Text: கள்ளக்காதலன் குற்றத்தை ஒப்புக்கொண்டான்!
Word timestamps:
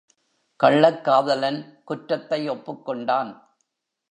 கள்ளக்காதலன் 0.59 1.59
குற்றத்தை 1.83 2.41
ஒப்புக்கொண்டான்! 2.49 3.31